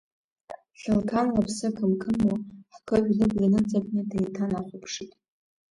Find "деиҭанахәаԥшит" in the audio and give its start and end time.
4.09-5.11